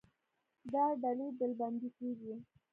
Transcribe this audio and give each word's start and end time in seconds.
دا 0.73 0.83
ډلې 1.01 1.27
ډلبندي 1.37 1.89
کېږي. 1.97 2.33